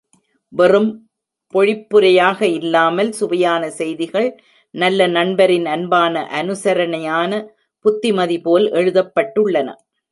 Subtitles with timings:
[0.53, 0.91] வெறும்
[1.53, 4.29] பொழிப்புரையாக இல்லாமல், சுவையான செய்திகள்,
[4.75, 7.31] நல்ல நண்பரின் அன்பான அனுசரனணயான
[7.85, 9.69] புத்திமதிபோல் எழுதப்பட்டுள்ளன.